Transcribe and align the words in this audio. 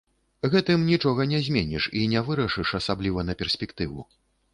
Гэтым 0.53 0.85
нічога 0.91 1.27
не 1.33 1.41
зменіш 1.47 1.85
і 1.99 2.05
не 2.13 2.23
вырашыш, 2.29 2.73
асабліва 2.79 3.27
на 3.29 3.37
перспектыву. 3.43 4.01